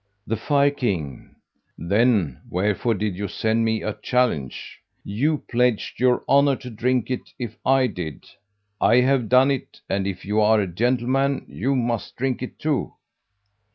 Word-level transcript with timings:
The 0.25 0.35
Fire 0.35 0.71
king 0.71 1.35
"Then 1.77 2.41
wherefore 2.49 2.95
did 2.95 3.15
you 3.15 3.27
send 3.27 3.63
me 3.63 3.83
a 3.83 3.93
challenge? 4.01 4.79
You 5.03 5.43
pledged 5.47 5.99
your 5.99 6.23
honor 6.27 6.55
to 6.55 6.71
drink 6.71 7.11
it, 7.11 7.29
if 7.37 7.55
I 7.63 7.85
did; 7.85 8.25
I 8.81 9.01
have 9.01 9.29
done 9.29 9.51
it; 9.51 9.79
and 9.87 10.07
if 10.07 10.25
you 10.25 10.41
are 10.41 10.59
a 10.59 10.65
gentleman, 10.65 11.45
you 11.47 11.75
must 11.75 12.15
drink 12.15 12.41
it 12.41 12.57
too." 12.57 12.93